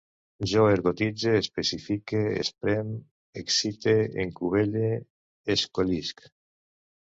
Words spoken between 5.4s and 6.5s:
escollisc